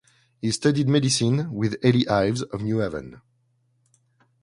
He 0.39 0.49
studied 0.49 0.89
medicine 0.89 1.51
with 1.53 1.75
Eli 1.85 2.11
Ives 2.11 2.41
of 2.41 2.63
New 2.63 2.79
Haven. 2.79 3.21